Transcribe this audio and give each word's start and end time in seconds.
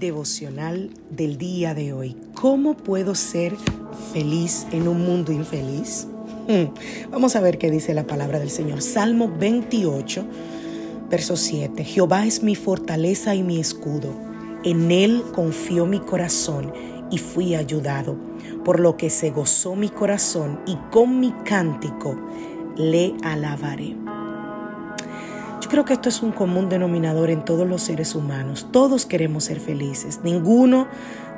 Devocional 0.00 0.90
del 1.10 1.38
día 1.38 1.74
de 1.74 1.92
hoy. 1.92 2.16
¿Cómo 2.34 2.76
puedo 2.76 3.14
ser 3.14 3.54
feliz 4.12 4.66
en 4.72 4.88
un 4.88 5.04
mundo 5.04 5.30
infeliz? 5.30 6.08
Hmm, 6.48 6.74
vamos 7.12 7.36
a 7.36 7.40
ver 7.40 7.58
qué 7.58 7.70
dice 7.70 7.94
la 7.94 8.06
palabra 8.06 8.40
del 8.40 8.50
Señor. 8.50 8.82
Salmo 8.82 9.30
28, 9.38 10.24
verso 11.08 11.36
7. 11.36 11.84
Jehová 11.84 12.26
es 12.26 12.42
mi 12.42 12.56
fortaleza 12.56 13.34
y 13.34 13.42
mi 13.42 13.60
escudo. 13.60 14.12
En 14.64 14.90
él 14.90 15.22
confió 15.34 15.86
mi 15.86 16.00
corazón 16.00 16.72
y 17.10 17.18
fui 17.18 17.54
ayudado, 17.54 18.16
por 18.64 18.80
lo 18.80 18.96
que 18.96 19.10
se 19.10 19.30
gozó 19.30 19.76
mi 19.76 19.90
corazón 19.90 20.60
y 20.66 20.76
con 20.90 21.20
mi 21.20 21.32
cántico 21.44 22.16
le 22.76 23.14
alabaré 23.22 23.96
creo 25.68 25.84
que 25.84 25.92
esto 25.92 26.08
es 26.08 26.22
un 26.22 26.32
común 26.32 26.68
denominador 26.68 27.28
en 27.30 27.44
todos 27.44 27.68
los 27.68 27.82
seres 27.82 28.14
humanos. 28.14 28.68
Todos 28.72 29.04
queremos 29.04 29.44
ser 29.44 29.60
felices. 29.60 30.20
Ninguno 30.24 30.88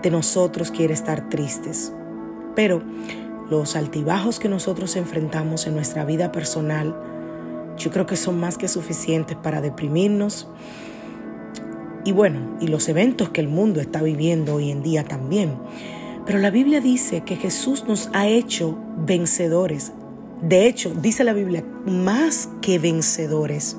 de 0.02 0.10
nosotros 0.10 0.70
quiere 0.70 0.94
estar 0.94 1.28
tristes. 1.28 1.92
Pero 2.54 2.82
los 3.50 3.74
altibajos 3.74 4.38
que 4.38 4.48
nosotros 4.48 4.96
enfrentamos 4.96 5.66
en 5.66 5.74
nuestra 5.74 6.04
vida 6.04 6.30
personal, 6.30 6.94
yo 7.76 7.90
creo 7.90 8.06
que 8.06 8.16
son 8.16 8.38
más 8.38 8.58
que 8.58 8.68
suficientes 8.68 9.36
para 9.36 9.60
deprimirnos. 9.60 10.48
Y 12.04 12.12
bueno, 12.12 12.56
y 12.60 12.68
los 12.68 12.88
eventos 12.88 13.30
que 13.30 13.40
el 13.40 13.48
mundo 13.48 13.80
está 13.80 14.02
viviendo 14.02 14.54
hoy 14.54 14.70
en 14.70 14.82
día 14.82 15.04
también. 15.04 15.56
Pero 16.26 16.38
la 16.38 16.50
Biblia 16.50 16.80
dice 16.80 17.22
que 17.22 17.36
Jesús 17.36 17.84
nos 17.86 18.08
ha 18.12 18.28
hecho 18.28 18.78
vencedores. 18.98 19.92
De 20.40 20.66
hecho, 20.66 20.92
dice 20.94 21.24
la 21.24 21.32
Biblia, 21.32 21.64
más 21.86 22.48
que 22.60 22.78
vencedores. 22.78 23.76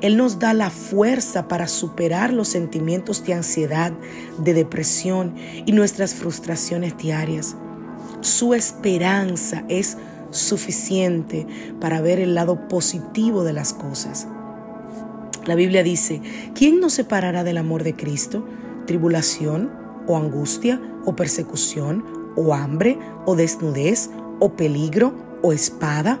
Él 0.00 0.16
nos 0.16 0.38
da 0.38 0.54
la 0.54 0.70
fuerza 0.70 1.48
para 1.48 1.66
superar 1.66 2.32
los 2.32 2.48
sentimientos 2.48 3.24
de 3.24 3.34
ansiedad, 3.34 3.92
de 4.38 4.54
depresión 4.54 5.34
y 5.66 5.72
nuestras 5.72 6.14
frustraciones 6.14 6.96
diarias. 6.96 7.56
Su 8.20 8.54
esperanza 8.54 9.64
es 9.68 9.96
suficiente 10.30 11.46
para 11.80 12.00
ver 12.00 12.20
el 12.20 12.34
lado 12.34 12.68
positivo 12.68 13.44
de 13.44 13.52
las 13.52 13.72
cosas. 13.72 14.28
La 15.46 15.54
Biblia 15.54 15.82
dice, 15.82 16.20
¿quién 16.54 16.80
nos 16.80 16.92
separará 16.92 17.42
del 17.42 17.58
amor 17.58 17.82
de 17.82 17.94
Cristo? 17.94 18.46
¿Tribulación 18.86 19.70
o 20.06 20.16
angustia 20.16 20.80
o 21.04 21.16
persecución 21.16 22.04
o 22.36 22.54
hambre 22.54 22.98
o 23.24 23.34
desnudez 23.34 24.10
o 24.40 24.52
peligro 24.52 25.14
o 25.42 25.52
espada? 25.52 26.20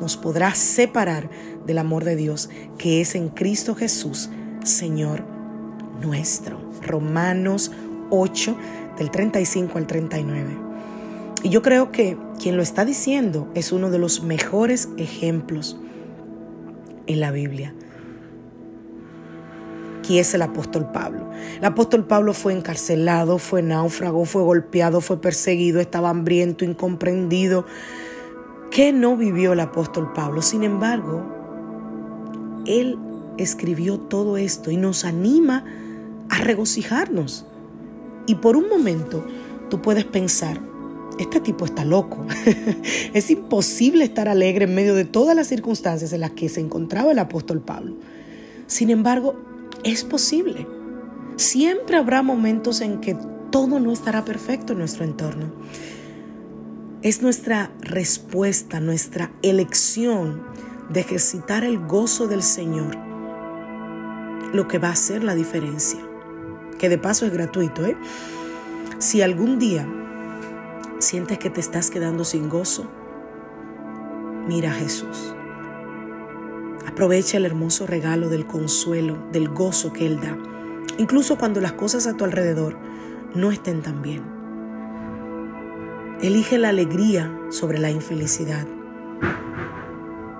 nos 0.00 0.16
podrá 0.16 0.54
separar 0.54 1.30
del 1.66 1.78
amor 1.78 2.04
de 2.04 2.16
Dios 2.16 2.50
que 2.78 3.00
es 3.00 3.14
en 3.14 3.28
Cristo 3.28 3.74
Jesús, 3.74 4.30
Señor 4.64 5.24
nuestro. 6.00 6.68
Romanos 6.82 7.72
8, 8.10 8.56
del 8.98 9.10
35 9.10 9.78
al 9.78 9.86
39. 9.86 10.56
Y 11.42 11.50
yo 11.50 11.62
creo 11.62 11.92
que 11.92 12.16
quien 12.40 12.56
lo 12.56 12.62
está 12.62 12.84
diciendo 12.84 13.48
es 13.54 13.72
uno 13.72 13.90
de 13.90 13.98
los 13.98 14.22
mejores 14.22 14.88
ejemplos 14.96 15.78
en 17.06 17.20
la 17.20 17.30
Biblia. 17.30 17.74
Aquí 19.98 20.18
es 20.18 20.32
el 20.34 20.42
apóstol 20.42 20.90
Pablo. 20.90 21.28
El 21.58 21.64
apóstol 21.64 22.06
Pablo 22.06 22.32
fue 22.32 22.54
encarcelado, 22.54 23.38
fue 23.38 23.62
náufrago, 23.62 24.24
fue 24.24 24.42
golpeado, 24.42 25.00
fue 25.00 25.20
perseguido, 25.20 25.80
estaba 25.80 26.10
hambriento, 26.10 26.64
incomprendido, 26.64 27.66
¿Qué 28.70 28.92
no 28.92 29.16
vivió 29.16 29.54
el 29.54 29.60
apóstol 29.60 30.12
Pablo? 30.12 30.42
Sin 30.42 30.62
embargo, 30.62 31.24
él 32.66 32.98
escribió 33.38 33.98
todo 33.98 34.36
esto 34.36 34.70
y 34.70 34.76
nos 34.76 35.04
anima 35.04 35.64
a 36.28 36.38
regocijarnos. 36.38 37.46
Y 38.26 38.36
por 38.36 38.56
un 38.56 38.68
momento 38.68 39.26
tú 39.70 39.80
puedes 39.80 40.04
pensar, 40.04 40.60
este 41.18 41.40
tipo 41.40 41.64
está 41.64 41.84
loco. 41.84 42.26
es 43.14 43.30
imposible 43.30 44.04
estar 44.04 44.28
alegre 44.28 44.66
en 44.66 44.74
medio 44.74 44.94
de 44.94 45.04
todas 45.04 45.34
las 45.34 45.48
circunstancias 45.48 46.12
en 46.12 46.20
las 46.20 46.32
que 46.32 46.48
se 46.48 46.60
encontraba 46.60 47.12
el 47.12 47.18
apóstol 47.18 47.60
Pablo. 47.60 47.96
Sin 48.66 48.90
embargo, 48.90 49.34
es 49.82 50.04
posible. 50.04 50.66
Siempre 51.36 51.96
habrá 51.96 52.22
momentos 52.22 52.80
en 52.80 53.00
que 53.00 53.16
todo 53.50 53.80
no 53.80 53.92
estará 53.92 54.24
perfecto 54.24 54.74
en 54.74 54.80
nuestro 54.80 55.04
entorno. 55.04 55.52
Es 57.00 57.22
nuestra 57.22 57.70
respuesta, 57.80 58.80
nuestra 58.80 59.30
elección 59.42 60.42
de 60.90 60.98
ejercitar 60.98 61.62
el 61.62 61.78
gozo 61.78 62.26
del 62.26 62.42
Señor 62.42 62.96
lo 64.52 64.66
que 64.66 64.78
va 64.78 64.88
a 64.88 64.92
hacer 64.92 65.22
la 65.22 65.36
diferencia. 65.36 66.00
Que 66.76 66.88
de 66.88 66.98
paso 66.98 67.24
es 67.24 67.32
gratuito, 67.32 67.86
¿eh? 67.86 67.96
Si 68.98 69.22
algún 69.22 69.60
día 69.60 69.86
sientes 70.98 71.38
que 71.38 71.50
te 71.50 71.60
estás 71.60 71.88
quedando 71.90 72.24
sin 72.24 72.48
gozo, 72.48 72.90
mira 74.48 74.70
a 74.70 74.74
Jesús. 74.74 75.36
Aprovecha 76.84 77.36
el 77.36 77.46
hermoso 77.46 77.86
regalo 77.86 78.28
del 78.28 78.44
consuelo, 78.44 79.18
del 79.30 79.48
gozo 79.50 79.92
que 79.92 80.04
Él 80.04 80.18
da, 80.18 80.36
incluso 80.98 81.38
cuando 81.38 81.60
las 81.60 81.74
cosas 81.74 82.08
a 82.08 82.16
tu 82.16 82.24
alrededor 82.24 82.76
no 83.36 83.52
estén 83.52 83.82
tan 83.82 84.02
bien. 84.02 84.37
Elige 86.20 86.58
la 86.58 86.70
alegría 86.70 87.32
sobre 87.48 87.78
la 87.78 87.92
infelicidad. 87.92 88.66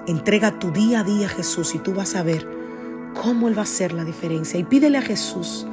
Entrega 0.09 0.59
tu 0.59 0.73
día 0.73 1.01
a 1.01 1.05
día 1.05 1.27
a 1.27 1.31
Jesús 1.31 1.73
y 1.77 1.79
tú 1.79 1.95
vas 1.95 2.17
a 2.17 2.25
ver 2.25 2.49
cómo 3.23 3.47
Él 3.47 3.57
va 3.57 3.61
a 3.61 3.63
hacer 3.63 3.93
la 3.93 4.05
diferencia. 4.05 4.59
Y 4.59 4.65
pídele 4.65 4.99
a 4.99 5.03
Jesús. 5.03 5.69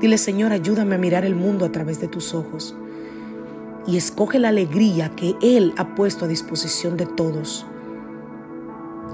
Dile, 0.00 0.18
Señor, 0.18 0.52
ayúdame 0.52 0.94
a 0.94 0.98
mirar 0.98 1.24
el 1.24 1.34
mundo 1.34 1.64
a 1.64 1.72
través 1.72 2.00
de 2.00 2.06
tus 2.06 2.32
ojos. 2.32 2.76
Y 3.88 3.96
escoge 3.96 4.38
la 4.38 4.50
alegría 4.50 5.16
que 5.16 5.34
Él 5.42 5.74
ha 5.76 5.96
puesto 5.96 6.26
a 6.26 6.28
disposición 6.28 6.96
de 6.96 7.06
todos. 7.06 7.66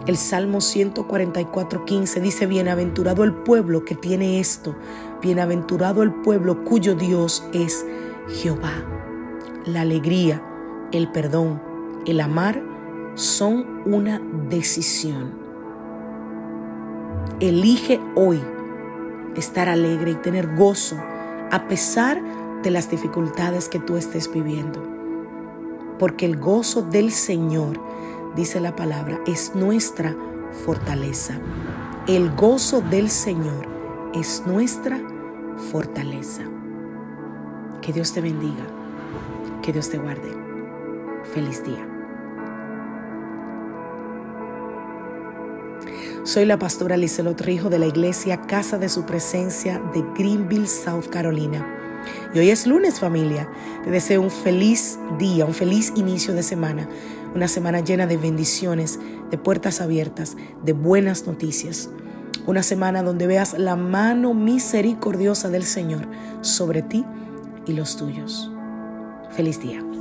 El 0.06 0.18
Salmo 0.18 0.58
144.15 0.58 2.20
dice, 2.20 2.44
bienaventurado 2.44 3.24
el 3.24 3.32
pueblo 3.32 3.86
que 3.86 3.94
tiene 3.94 4.38
esto, 4.38 4.76
bienaventurado 5.22 6.02
el 6.02 6.12
pueblo 6.12 6.62
cuyo 6.62 6.94
Dios 6.94 7.42
es 7.54 7.86
Jehová. 8.28 8.95
La 9.66 9.80
alegría, 9.80 10.40
el 10.92 11.10
perdón, 11.10 11.60
el 12.06 12.20
amar 12.20 12.62
son 13.16 13.82
una 13.84 14.20
decisión. 14.48 15.32
Elige 17.40 18.00
hoy 18.14 18.40
estar 19.34 19.68
alegre 19.68 20.12
y 20.12 20.14
tener 20.14 20.54
gozo 20.54 20.96
a 21.50 21.66
pesar 21.66 22.22
de 22.62 22.70
las 22.70 22.88
dificultades 22.88 23.68
que 23.68 23.80
tú 23.80 23.96
estés 23.96 24.32
viviendo. 24.32 24.80
Porque 25.98 26.26
el 26.26 26.36
gozo 26.36 26.82
del 26.82 27.10
Señor 27.10 27.80
dice 28.36 28.60
la 28.60 28.76
palabra, 28.76 29.18
es 29.26 29.56
nuestra 29.56 30.14
fortaleza. 30.64 31.40
El 32.06 32.30
gozo 32.36 32.82
del 32.82 33.10
Señor 33.10 33.66
es 34.14 34.44
nuestra 34.46 35.00
fortaleza. 35.72 36.42
Que 37.82 37.92
Dios 37.92 38.12
te 38.12 38.20
bendiga, 38.20 38.64
que 39.66 39.72
Dios 39.72 39.90
te 39.90 39.98
guarde. 39.98 40.30
Feliz 41.34 41.64
día. 41.64 41.84
Soy 46.22 46.44
la 46.44 46.56
pastora 46.56 46.96
Lizelot 46.96 47.40
Rijo 47.40 47.68
de 47.68 47.80
la 47.80 47.86
iglesia 47.86 48.42
Casa 48.42 48.78
de 48.78 48.88
Su 48.88 49.04
Presencia 49.04 49.82
de 49.92 50.04
Greenville, 50.16 50.68
South 50.68 51.08
Carolina. 51.10 51.66
Y 52.32 52.38
hoy 52.38 52.50
es 52.50 52.68
lunes 52.68 53.00
familia. 53.00 53.50
Te 53.82 53.90
deseo 53.90 54.22
un 54.22 54.30
feliz 54.30 55.00
día, 55.18 55.44
un 55.44 55.54
feliz 55.54 55.92
inicio 55.96 56.32
de 56.32 56.44
semana. 56.44 56.88
Una 57.34 57.48
semana 57.48 57.80
llena 57.80 58.06
de 58.06 58.16
bendiciones, 58.16 59.00
de 59.32 59.36
puertas 59.36 59.80
abiertas, 59.80 60.36
de 60.62 60.74
buenas 60.74 61.26
noticias. 61.26 61.90
Una 62.46 62.62
semana 62.62 63.02
donde 63.02 63.26
veas 63.26 63.58
la 63.58 63.74
mano 63.74 64.32
misericordiosa 64.32 65.48
del 65.48 65.64
Señor 65.64 66.06
sobre 66.40 66.82
ti 66.82 67.04
y 67.66 67.72
los 67.72 67.96
tuyos. 67.96 68.52
Feliz 69.36 69.60
día. 69.60 69.95